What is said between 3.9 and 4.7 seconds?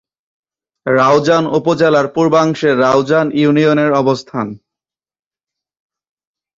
অবস্থান।